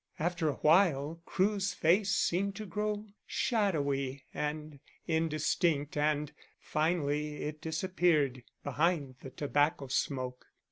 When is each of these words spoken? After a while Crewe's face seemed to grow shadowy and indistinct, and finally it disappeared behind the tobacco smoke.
After 0.17 0.49
a 0.49 0.53
while 0.53 1.21
Crewe's 1.27 1.75
face 1.75 2.09
seemed 2.09 2.55
to 2.55 2.65
grow 2.65 3.05
shadowy 3.27 4.23
and 4.33 4.79
indistinct, 5.05 5.95
and 5.95 6.31
finally 6.59 7.43
it 7.43 7.61
disappeared 7.61 8.41
behind 8.63 9.17
the 9.21 9.29
tobacco 9.29 9.85
smoke. 9.89 10.47